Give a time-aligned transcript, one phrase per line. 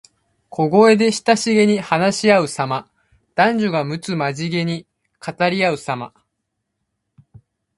[0.49, 2.89] 小声で親しげに話しあうさま。
[3.35, 4.87] 男女がむつまじげに
[5.23, 6.11] 語りあうさま。